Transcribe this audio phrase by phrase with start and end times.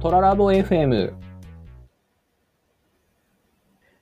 [0.00, 1.12] トララボ FM。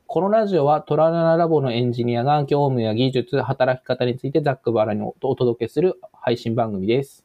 [0.06, 7.24] このラジオはトララララボのエンジニアが業務や技術、働き方についてざっくばらにお届けする配信番組です。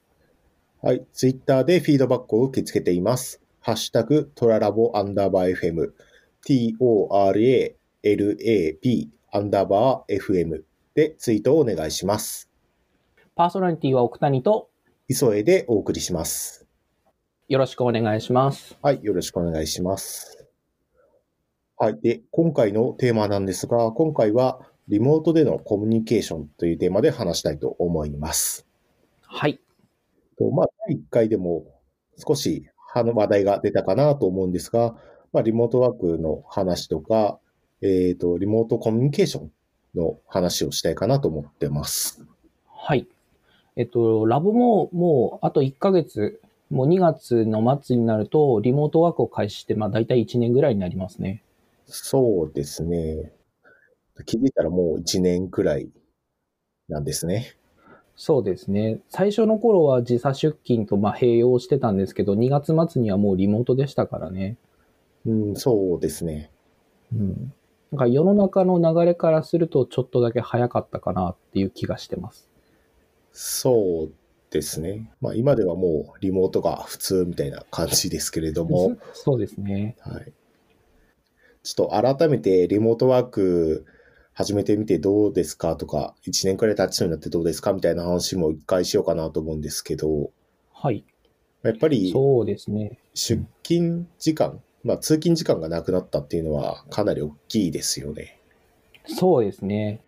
[0.81, 1.05] はい。
[1.11, 3.41] ツイッターでフィードバックを受け付けています。
[3.59, 5.91] ハッシュタグ、トララボアンダーバー FM、
[6.47, 7.75] toralab
[9.33, 10.61] アンダーバー FM
[10.95, 12.49] でツイートをお願いします。
[13.35, 14.69] パーソナリティは奥谷と
[15.09, 16.60] 急いでお送りします。
[17.51, 18.77] よろしくお願いします。
[18.81, 19.03] はい。
[19.03, 20.47] よろしくお願いします。
[21.75, 21.99] はい。
[22.01, 28.65] で、今回のテーマなんですが、今回はリモートでのコミュニケーションというテーマで話したいと思います。
[29.23, 29.59] はい。
[30.37, 31.65] とまあ、第1回でも
[32.25, 34.95] 少し話題が出たかなと思うんですが、
[35.33, 37.37] まあ、リモートワークの話とか、
[37.81, 39.51] えっ、と、リモートコミュニケーション
[39.93, 42.25] の話をしたいかなと思ってます。
[42.69, 43.09] はい。
[43.75, 46.40] えっと、ラボももうあと1ヶ月、
[46.71, 51.43] もう2月の末になるとリモートワークを開始して、まあ大体1年ぐらいになりますね。
[51.85, 53.33] そうですね。
[54.25, 55.89] 気づいたらもう1年くらい
[56.87, 57.57] なんですね。
[58.15, 58.99] そうですね。
[59.09, 64.57] 最初の頃は時差出勤とまあ併用してたんですけど、2月末にはもうリモートでしたからね。
[65.25, 66.51] うん、そうですね。
[67.13, 67.53] うん。
[67.91, 72.47] なんか世の中の流れからするとちょっとだけ早かったかなっていう気がしてます。
[73.33, 74.13] そう
[74.51, 75.09] ですね。
[75.21, 79.95] まあ今ではもうリモートが普通みたいな感じですけれども、 そうですね。
[79.99, 80.33] はい。
[81.63, 83.85] ちょっと改めてリモートワーク
[84.33, 90.31] 始めてみてどうですかとか、1年くらい経ちそうになってどうですかみたいな話も一回しようかなと思うんですけど、
[90.73, 91.05] はい。
[91.63, 92.99] やっぱりそうですね。
[93.13, 98.39] 出勤時間、まあ通勤時間がなくなったっていうのはかなり大きいですよね。
[99.05, 100.01] そうですね。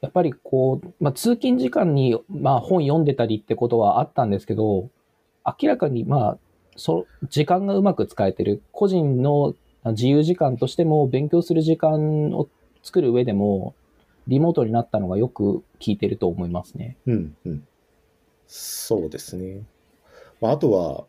[0.00, 4.88] やっぱりこう、まあ、通勤時間に、まあ、本読んでたりってことはあったんですけど、
[5.44, 6.38] 明らかに、まあ、
[6.76, 8.62] そ時間がうまく使えてる。
[8.72, 12.48] 個人の自由時間としても、勉強する時間を
[12.82, 13.74] 作る上でも、
[14.28, 16.96] リモートになったのがよく効いてると思いますね。
[17.06, 17.66] うん、うん。
[18.46, 19.62] そうですね。
[20.40, 21.04] まあ、あとは、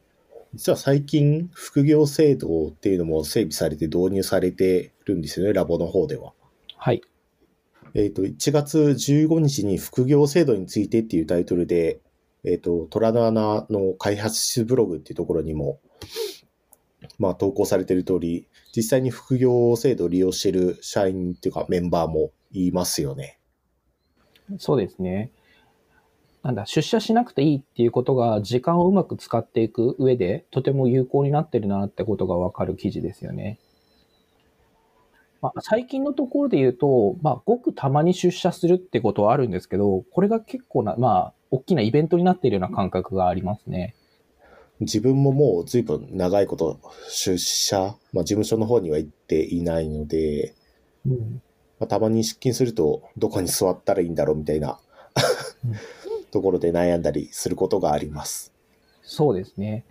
[0.54, 6.34] 実は最近、副業制度っていうのも整備されて導入されてるんですよね、ラボの方では。
[6.76, 7.02] はい。
[7.94, 12.00] えっ、と、1月15日に副業制度についてっていうタイトルで、
[12.44, 15.80] えっ、と、トラナアナの開発室ブログっていうところにも、
[17.20, 23.40] まあ、投稿されている通り、実際に副業制度を利用してる社員っていうかメンバーもいますよね。
[24.58, 25.32] そうですね。
[26.44, 33.60] なんだ、出社しなくていいっていうことが時間をうまく使っていく上でとても有効になってるなってことがわかる記事ですよね。
[35.42, 43.96] まあ、最近のところで言うと、まあ、ごくたまに出社するってことはあるんですけど、これが結構な、まあ、大きなイベントになっているような感覚がありますね。
[44.80, 46.80] 自分ももう随分長いこと
[47.10, 50.56] 出社、まあ、事務所の方には行っていないので、
[51.06, 51.42] うん、
[51.80, 54.80] まあ、たまに出勤するとどこに座ったらいいんだろうみたいな
[56.32, 58.54] ところで悩んだりすることがあります。
[59.04, 59.86] そうですね。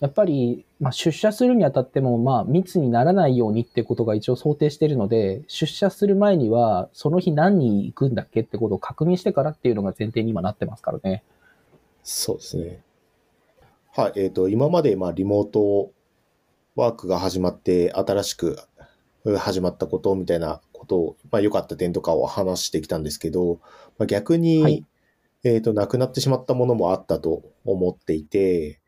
[0.00, 11.24] やっぱり、まあ、出社するにあたっても、まあ、密にならないようにってことが一応想定しているので、出社する前には、その日何人行くんだっけってことを確認してからっていうのが前提に今なってますからね。
[12.04, 12.80] そうですね。
[13.90, 15.90] はい、えっ、と、今まで、まあ、リモート
[16.76, 18.56] ワークが始まって、新しく
[19.36, 23.58] 始まったことみたいなことを、まあ、良かった点とかを話してきたんですけど、
[23.98, 24.84] まあ、逆に、はい
[25.44, 28.80] えっ、と、なくなってしまったものもあったと思っていて、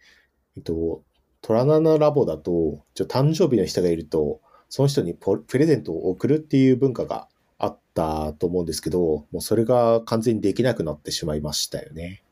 [0.57, 1.03] えっ、と、
[1.43, 7.29] トラナナラボだと、ちょ誕生日の人がいると、その人にプレゼントを送るっていう文化が
[7.59, 12.23] あったと思うんですけど、もうそれが完全にできなくなってしまいましたよね。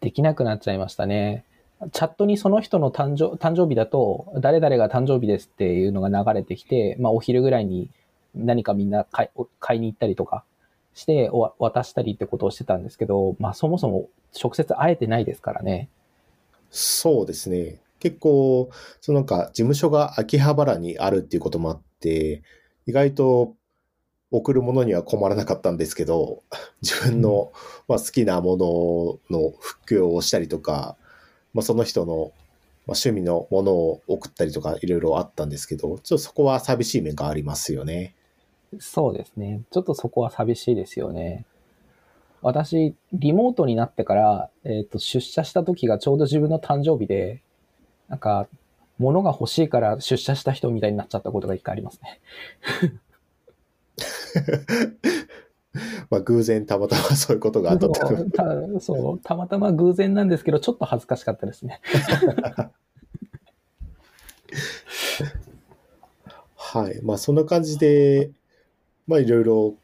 [0.00, 1.44] できなくなっちゃいましたね。
[1.92, 7.90] チャットにその人の誕生誕生日だと、誰々が誕生日ですっていうのが流れてきて、まあ、お昼ぐらいに
[8.34, 10.44] 何かみんな買い買いに行ったりとか
[10.94, 14.08] して渡したりってことをしてたんですけど、まあ、そもそも
[14.42, 15.90] 直接会えてないですからね。
[16.76, 17.80] そうですね。
[18.00, 18.70] 結構、
[19.00, 22.42] そのなんか事務所が秋葉原にあるっていうこともあって、
[22.86, 23.54] 意外と
[24.30, 26.42] 送るものには困らなかったんですけど、
[26.82, 27.50] 自分の、
[27.88, 28.58] まあ、好きなも
[29.30, 30.98] のの復旧をしたりとか、
[31.54, 32.32] まあ、その人の、
[32.86, 38.14] まあ、趣味のものを送ったりとかいろいろあったんですけど、ちょっとそこは寂しい面がありますよね。
[38.78, 39.62] そうですね。
[39.70, 41.46] ちょっとそこは寂しいですよね。
[42.46, 47.42] 私、リモートになってから、えっ、と、出社した時がちょうど自分の誕生日で、
[48.08, 48.46] なんか、
[49.00, 52.20] 物が欲しいから出社した人みたいになっちゃったことが一回ありますね。
[56.08, 57.94] まあ、偶然たまたまそういうことがあったと。
[58.06, 58.44] そうた
[58.80, 61.80] そうたまたま偶然なんですけど、ちょっと恥ずかしかったですね。
[66.54, 67.02] はい。
[67.02, 68.30] まあそんな感じで、
[69.08, 69.74] まあいろいろ、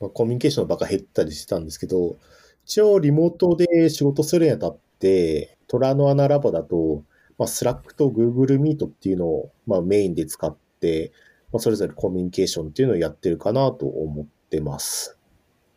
[0.00, 2.16] まあ、コミュニケーションの場が減ったりしてたんですけど、
[2.64, 7.04] 一応リモートで仕事するにあたって、虎の穴ラボだと、
[7.38, 11.12] まあ、 Slack と Google Meet っていうのを、まあ、メインで使って、
[11.52, 15.18] まあ、それぞれコミュニケーションっていうのをやってるかなと思ってます。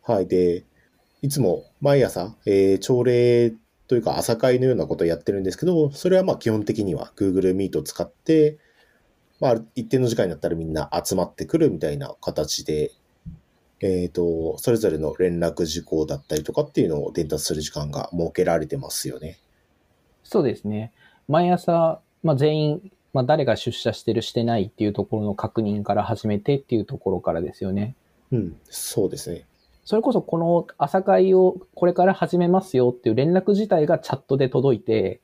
[0.02, 0.26] はい。
[0.26, 0.64] で、
[1.20, 3.52] いつも毎朝、えー、朝礼
[3.88, 8.58] というか朝会のようなことをやってるんですけど、それはまあ基本的には Google Meet を使って、
[9.40, 12.92] まあ一定の時間になったらみんな集まってくるみたいな形で、
[13.80, 19.38] えっ、ー、と、それぞれの連絡事項だったりとかっていうのを伝達する時間が設けられてますよね。
[20.24, 20.92] そうですね。
[21.28, 27.94] 毎朝、まあ、全員、まあ、誰が出社してるしてないっていうところの確認から始めてっていうところからですよね。
[28.32, 29.46] うん、そうですね。
[29.84, 35.20] それこそこの朝会をこれから始めますよっていう連絡自体がチャットで届いて、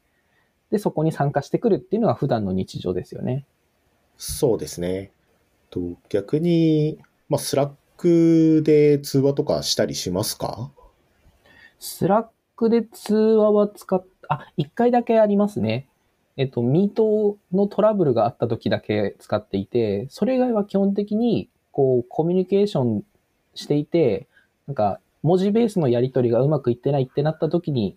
[0.70, 3.44] で、そこに参加してくるっていうのが普段の日常ですよね。
[4.16, 5.10] そうですね。
[5.70, 6.98] と逆に、
[7.28, 10.70] まあ、 Slackで通話とかしたりしますか？
[11.78, 15.88] Slack で通話は使っ、あ、一回だけありますね。
[16.36, 23.04] えっと、 Meet のトラブルがあった時だけ使っていて、それ以外は基本的に、こう、コミュニケーション
[23.54, 24.26] していて、
[24.66, 27.96] なんか、文字ベースのやり取りがうまくいってないってなった時に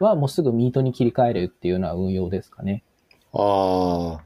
[0.00, 2.82] は、もうすぐミートに切り替えるっていうような運用ですかね。
[3.32, 4.24] ああ、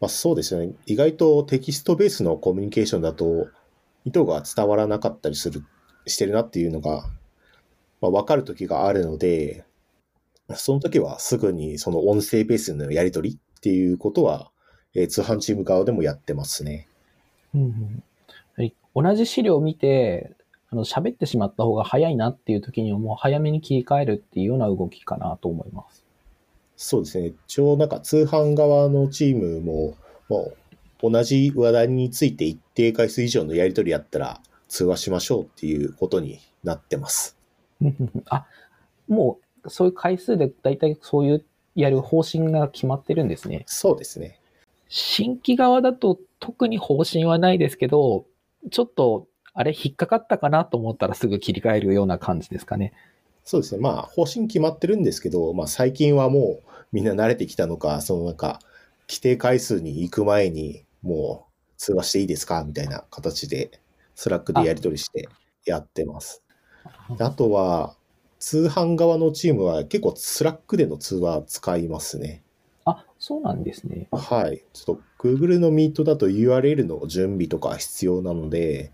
[0.00, 0.72] まあそうですよね。
[0.86, 3.48] 意外とテキストベースのコミュニケーションだと、
[4.04, 5.64] 意図が伝わらなかったりする、
[6.06, 7.04] してるなっていうのが、
[8.00, 9.64] まあ、わかる時があるので、
[10.56, 14.50] その時はすぐにその音声ベースのやり取りっていうことは、
[14.94, 16.88] えー、通販チーム側でもやってますね。
[17.54, 18.02] うんうん
[18.56, 20.34] はい、同じ資料を見て、
[20.70, 26.04] あの、喋ってしまった方が早いなっていう時にはもう早めに切り替えるっていうような動きかなと思います。
[26.76, 27.32] そうですね。
[27.46, 29.94] 一応なんか通販側のチームも、
[30.28, 30.52] も
[31.02, 37.36] う同じ話題について一定回数以上のやり取りやったら通話しましょうっていうことになってます。
[38.28, 38.46] あ、
[39.08, 41.44] もうそういう回数で大体そういう
[41.74, 43.64] やる方針が決まってるんですね。
[43.66, 44.38] そうですね。
[44.88, 48.26] 新規側だと特に方針はないですけど、
[48.70, 52.92] ちょっとあれ引っかかったかなと思ったらすぐ切り替えるような感じですかね。
[53.44, 53.80] そうですね。
[53.80, 58.60] まあ、方針決まってるんですけど、まあ、最近はもうみんな慣れてきたのか、そのなんか、
[59.08, 61.49] 規定回数に行く前に、もう
[61.80, 62.62] 通話していいですか？
[62.62, 63.70] みたいな形で、
[64.14, 65.30] Slack でやり取りして
[65.64, 66.42] やってます。
[67.18, 67.96] あとは、
[68.38, 72.42] 通販側のチームは結構 Slack での通話使いますね。
[72.84, 74.08] あ、そうなんですね。
[74.12, 74.62] はい。
[74.74, 78.92] ちょっと Google の Meet だと URL の準備とか必要なので、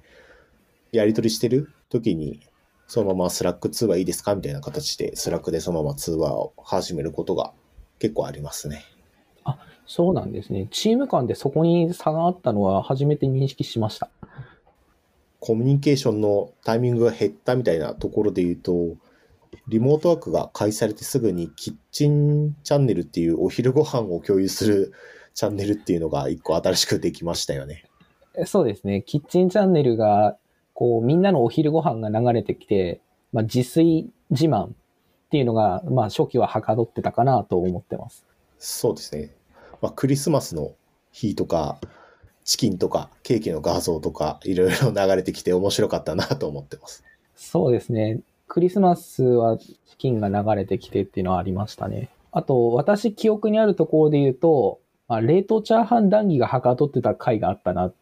[0.92, 2.48] やり取りしてる時に、
[2.86, 4.36] そのまま Slack 通話いいですか？
[4.36, 7.52] みたいな形で、 Slack でそのまま通話を始めることが
[7.98, 8.84] 結構ありますね。
[9.86, 10.68] あ、そうなんですね。
[10.70, 14.10] チーム間でそこに差があったのは初めて認識しました。
[15.40, 18.96] コミュニケーションのタイミングが減ったみたいなところで言うと、
[19.68, 24.92] リモートワークが開始されてすぐにキッチンチャンネルっていうお昼ご飯を共有する
[25.34, 27.84] チャンネルっていうのが一個新しくできましたよね。
[28.44, 29.02] そうですね。
[29.06, 30.36] キッチンチャンネルが
[30.76, 33.00] こう、みんなのお昼ご飯が流れてきて、
[33.32, 34.68] まあ、自炊自慢っ
[35.30, 38.26] ていうのが、まあ、初期ははかどってたかなと思ってます。
[38.58, 39.30] そうですね。
[39.80, 40.72] まあ、クリスマスの
[41.12, 41.78] 日とか、
[42.44, 47.04] チキンとか、ケーキの画像とか、いろいろ 流れてきて面白かったなと思ってます。
[47.34, 48.20] そうですね。
[48.48, 52.08] クリスマスはチキンが流れてきてっていうのはありましたね。
[52.32, 57.94] あと、私記憶にあるところで言うと、まあ、冷凍チャーハン談義がはかどってた回があったなっ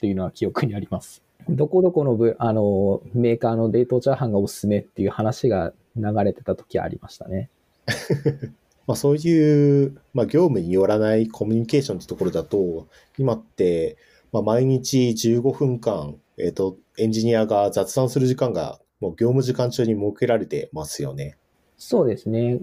[0.00, 1.22] ていうのは記憶にあります。
[1.48, 7.50] どこどこのぶあのメーカーの冷凍チャーハンがおすすめっていう話が流れてた時ありましたね。
[8.86, 12.88] まあそういう、まあ、業務によらないコミュニケーションってところだと、
[13.18, 13.96] 今って、
[14.32, 21.36] まあ、毎日15分間、えっ、ー、と、エンジニアが雑談する時間が、もう業務時間中に設けられてますよね。
[21.76, 22.60] そうですね。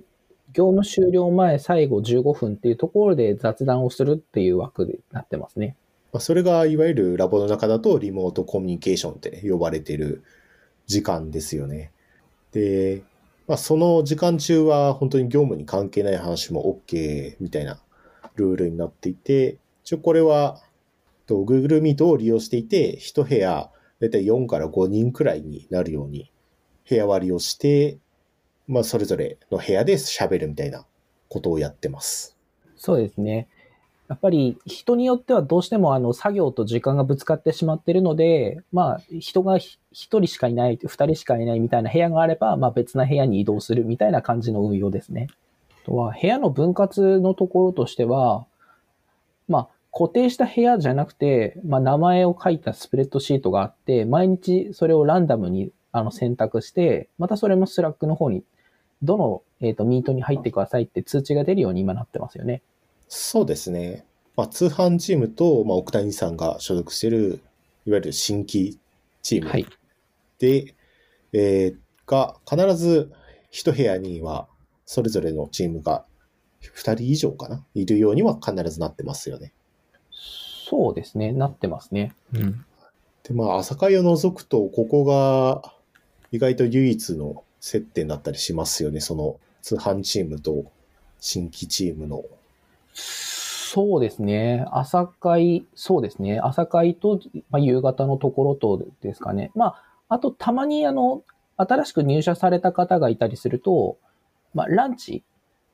[0.53, 5.77] 業務終了前最後15分っていうところで雑談をするっていう枠になってますね。
[6.11, 10.23] まあ、それがいわゆるラボの中だとリモートコミュニケーションって呼ばれてる
[10.87, 11.91] 時間ですよね。
[12.51, 13.03] で、
[13.51, 17.81] まあ、その時間中は本当に業務に関係ない話も OK みたいな
[18.36, 20.62] ルールになっていて、一応これは
[21.27, 26.31] Google Meet を利用していて、一部屋だいたい4から5人くらいになるように
[26.89, 27.98] 部屋割りをして、
[28.70, 30.86] まあそれぞれの部屋で喋るみたいな
[31.27, 32.38] ことをやってます。
[32.77, 33.50] そうですね。
[34.11, 45.27] やっぱり人によってはどうしてもあの作業と時間がぶつかってしまってるので、まあ人が1人しかいない、2人しかいないみたいな部屋があれば、まあ別な部屋に移動するみたいな感じの運用ですね。
[45.83, 48.45] あとは部屋の分割のところとしては、
[49.47, 58.43] まあ、固定した部屋じゃなくて、まあ、名前を書いたスプレッドシートがあって、毎日それをランダムにあの選択して、またそれも Slack の方に、
[59.03, 62.61] どの、えっ、と、ミートに入ってくださいって通知が出るように今なってますよね。
[63.13, 64.05] そうですね。
[64.37, 67.41] まあ、通販チームと、まあ、奥谷さんが所属している、
[67.85, 68.79] いわゆる新規
[69.21, 69.67] チームはい。
[70.39, 70.73] で、
[71.33, 71.77] えー
[72.09, 73.11] が、必ず
[73.49, 74.47] 一部屋には、
[74.85, 76.05] それぞれのチームが
[76.61, 77.65] 2人以上かな？
[77.73, 79.51] いるようには必ずなってますよね。
[80.09, 81.33] そうですね。
[81.33, 82.13] なってますね。
[82.33, 82.65] うん。
[83.23, 85.73] で、まあ、朝会を除くと、ここが
[86.31, 89.01] 意外と唯一の接点だったりしますよね。
[89.01, 90.63] その通販チームと
[91.19, 92.23] 新規チームの。
[92.93, 94.65] そうですね。
[94.71, 96.39] 朝会、そうですね。
[96.39, 99.51] 朝会と、まあ、夕方のところとですかね。
[99.55, 99.75] まあ、
[100.10, 101.24] あと、たまに、あの、
[101.55, 103.98] 新しく入社された方がいたりすると、
[104.53, 105.24] まあ、ランチ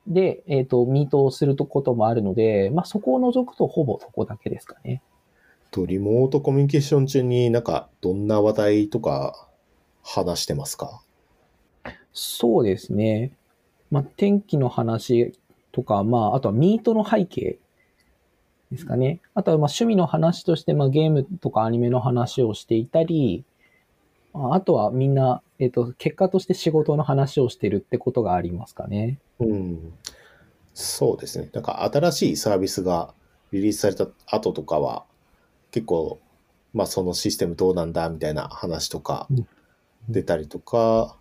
[0.06, 5.02] で、えっ、と、ミートをすることもあるので、まあ、そこを除くと、ほぼそこだけですかね。
[5.72, 9.48] と、リモートコミュニケーション中になんか、どんな話題とか
[10.04, 11.02] 話してますか？
[12.12, 13.32] そうですね。
[13.90, 15.38] まあ、天気の話
[15.78, 17.56] とか、まあ、あとはミートの背景
[18.72, 19.20] ですかね。
[19.34, 23.44] あとは、まあ、趣味の話として、まあ、ゲームとかアニメの話をしていたり、
[24.34, 29.20] まああとはみんな、えっ、と、結果として仕事の話をしてるってことがありますかね。
[29.38, 29.92] うん。
[30.74, 31.48] そうですね。
[31.52, 33.14] なんか新しいサービスが
[33.52, 35.04] リリースされた後とかは、
[35.70, 36.18] 結構、
[36.74, 39.46] まあそのシステムどうなんだみたいな話とかうん
[40.08, 41.16] 出たりとか、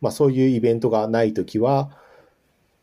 [0.00, 1.90] まあそういうイベントがないときは、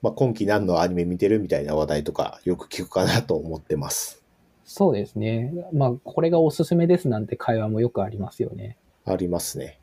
[0.05, 4.21] まあ今期何のアニメ見てるみたいな話題とかよく聞くかなと思ってます。
[4.63, 5.51] そうですね。
[5.74, 8.77] まあ、これがおすすめですなんて会話もよくありますよね。
[9.03, 9.79] ありますね。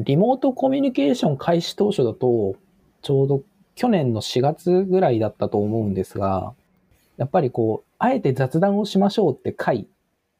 [0.00, 2.54] リモートコミュニケーション開始当初だと、
[3.00, 3.42] ちょうど
[3.76, 6.52] 去年の4月ぐらいだったと思うんですが、
[7.16, 9.86] やっぱりこう、あえて雑談をしましょうって会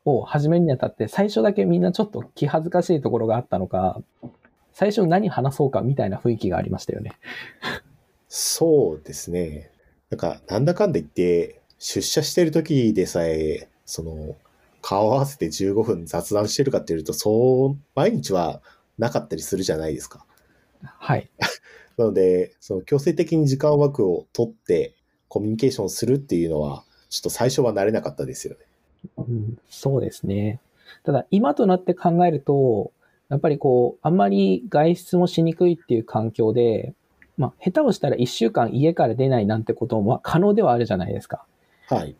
[0.04, 4.02] を始めるにあたって、最初だけみんなちょっと気恥ずかしいところがあったのか、
[4.72, 7.12] 最初何話そうかみたいな雰囲気がありましたよね。
[8.34, 9.70] そうですね。
[10.08, 14.36] なんか、なんだかんだ言って、出社してる時でさえ、その、
[14.80, 18.62] 顔合わせて15分雑談してるかっていうと、そう、毎日は
[18.96, 20.24] なかったりするじゃないですか。
[20.82, 21.28] はい。
[21.98, 24.94] なので、その強制的に時間枠を取って
[25.28, 28.60] コミュニケーションするっていうのは、ちょっと最初は慣れなかったですよね。
[29.18, 30.58] うん、そうですね。
[31.04, 32.92] ただ、今となって考えると、
[33.28, 36.94] やっぱりこう、あんまり外出もしにくいっていう環境で、
[37.36, 41.44] まあ、下手をしたら1週間家から出ないなんてこともまあ可能ではあるじゃないですか。
[41.88, 42.16] はい。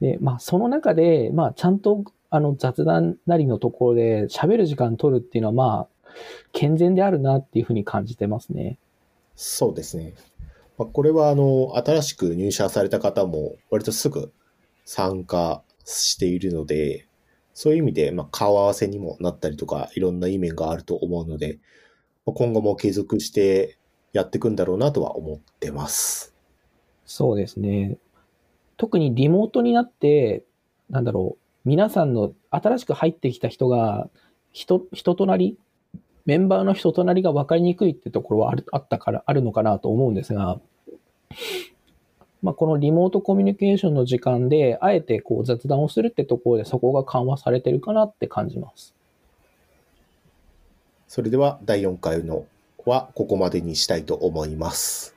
[0.00, 6.10] で、まあ、その中で、まあ、ちゃんと、あの、雑談なりのところで喋る時間取るっていうのは、まあ、
[6.52, 8.78] 健全であるなっていうふうに感じてますね。
[9.36, 10.14] そうですね。
[10.78, 14.32] まあ、これは、あの、新しく入社された方も割とすぐ
[14.84, 17.06] 参加しているので、
[17.52, 21.58] そういう意味で、まあ、顔合わせにもなったりとか、いろんな意味があると思うので、
[22.24, 23.78] まあ今後も継続して
[24.12, 26.34] やっていくんだろうなとは思ってます。
[27.04, 27.98] そうですね。
[28.76, 30.44] 特にリモートになって、
[30.88, 34.08] なんだろう、皆さんの新しく入ってきた人が、
[34.52, 35.58] 人、人となり、
[36.24, 40.60] メンバーの人となりが分かりにくいってところはあるあったから、あるのかなと思うんですが、
[42.42, 48.94] まあ、このリモートコミュニケーションの時間で、あえてこう雑談をするってところでそこが緩和されてるかなって感じます。
[51.06, 52.46] それでは第4回の
[52.86, 55.16] はここまでにしたいと思います。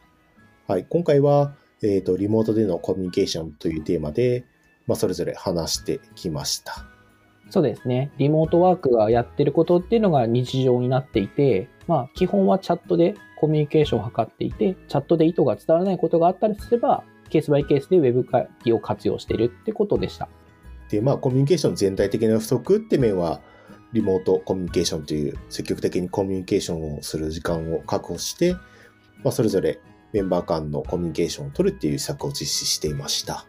[0.68, 4.46] はい、今回は、えっ、と、リモートでのコミュニケーションというテーマで、
[4.88, 6.86] まあ、それぞれ話してきました。
[7.50, 8.12] そうですね。
[8.18, 20.30] リモートワークがやってることっていうのが日常になっていて、まあ基本はチャットでコミュニケーションを図っていて、チャットで意図が伝わらないことがあったりすれば、ケースバイケースでウェブ会議を活用しているってことでした。
[20.90, 23.42] で、まあ、コミュニケーション全体的な不足って面は、
[23.94, 28.54] リモートコミュニケーションという積極的にコミュニケーションをする時間を確保して、
[29.24, 29.80] まあ、それぞれ
[30.12, 33.46] メンバー間のコミュニケーションを取るっていう施策を実施していました。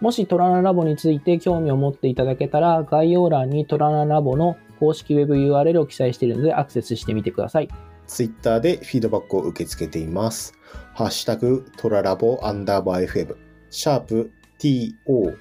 [0.00, 7.68] もしトラナラボについて興味を持っていただけたら、概要欄にトラナラボの公式ウェブ URL を記載しているのでアクセスしてみてください。
[8.06, 10.52] ツイッターでフィードバックを受け付けています。
[10.94, 13.36] ハッシュタグトララボアンダーバー FM、
[13.70, 15.36] シャープ TORALAB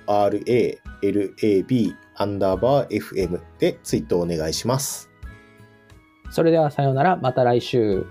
[2.16, 5.10] アンダーバー FM でツイートをお願いします。
[6.32, 8.06] それではさようなら、また来週。